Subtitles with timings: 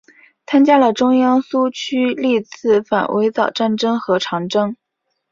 [0.47, 4.75] 参加了中央苏区历次反围剿战争和长征。